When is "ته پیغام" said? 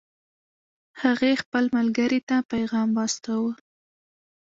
2.29-2.89